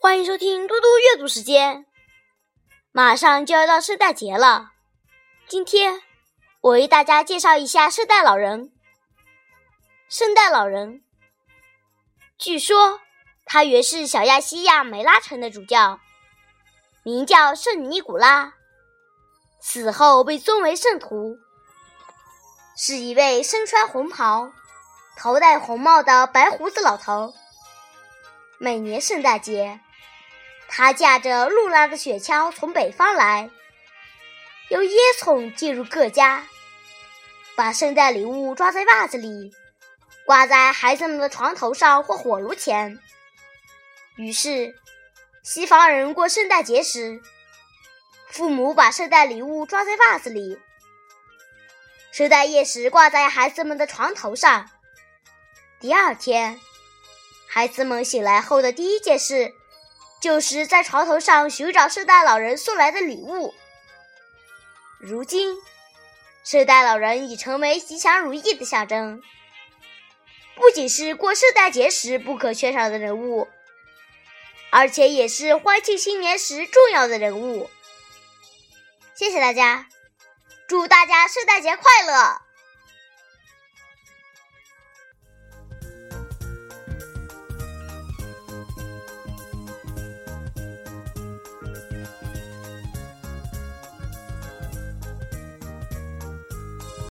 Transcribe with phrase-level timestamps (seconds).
[0.00, 1.84] 欢迎收听嘟嘟阅读时间。
[2.92, 4.72] 马上就要到圣诞节了，
[5.46, 6.00] 今天
[6.62, 8.72] 我为大家介绍一下圣诞老人。
[10.08, 11.04] 圣诞老人，
[12.38, 13.00] 据说
[13.44, 16.00] 他原是小亚细亚梅拉城的主教，
[17.02, 18.54] 名叫圣尼古拉，
[19.60, 21.36] 死后被尊为圣徒，
[22.76, 24.52] 是一位身穿红袍、
[25.16, 27.34] 头戴红帽的白胡子老头。
[28.58, 29.80] 每年圣诞节。
[30.70, 33.48] 他驾着露拉的雪橇从北方来，
[34.68, 36.46] 由烟囱进入各家，
[37.56, 39.50] 把圣诞礼物装在袜子里，
[40.26, 42.98] 挂在孩子们的床头上或火炉前。
[44.16, 44.74] 于是，
[45.42, 47.22] 西方人过圣诞节时，
[48.30, 50.58] 父母把圣诞礼物装在袜子里，
[52.12, 54.70] 圣诞夜时挂在孩子们的床头上。
[55.80, 56.60] 第二天，
[57.48, 59.54] 孩子们醒来后的第一件事。
[60.20, 63.54] 就是在床头上寻找圣诞老人送来的礼物。
[64.98, 65.54] 如今，
[66.42, 69.22] 圣诞老人已成为吉祥如意的象征，
[70.56, 73.46] 不仅是过圣诞节时不可缺少的人物，
[74.70, 77.70] 而且也是欢庆新年时重要的人物。
[79.18, 79.84] 谢谢大家，
[80.68, 82.40] 祝大家圣诞节快乐！